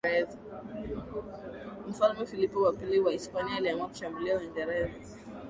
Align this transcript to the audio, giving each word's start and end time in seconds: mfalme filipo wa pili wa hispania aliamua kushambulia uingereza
mfalme 1.87 2.25
filipo 2.25 2.61
wa 2.61 2.73
pili 2.73 2.99
wa 2.99 3.11
hispania 3.11 3.57
aliamua 3.57 3.87
kushambulia 3.87 4.37
uingereza 4.39 4.91